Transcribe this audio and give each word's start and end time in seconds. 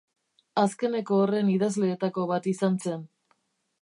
Azkeneko 0.61 1.19
horren 1.25 1.51
idazleetako 1.57 2.25
bat 2.33 2.49
izan 2.53 2.81
zen. 2.87 3.05